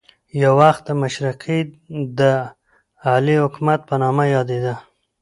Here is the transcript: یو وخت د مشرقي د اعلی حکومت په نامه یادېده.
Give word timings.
یو 0.41 0.53
وخت 0.61 0.81
د 0.87 0.91
مشرقي 1.01 1.59
د 2.19 2.21
اعلی 3.11 3.35
حکومت 3.43 3.79
په 3.89 3.95
نامه 4.01 4.23
یادېده. 4.35 4.75